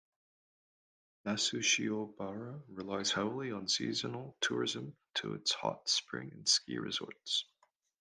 Nasushiobara 1.27 2.63
relies 2.69 3.11
heavily 3.11 3.51
on 3.51 3.67
seasonal 3.67 4.35
tourism 4.41 4.95
to 5.13 5.35
its 5.35 5.51
hot 5.53 5.87
spring 5.87 6.31
and 6.33 6.49
ski 6.49 6.79
resorts. 6.79 7.45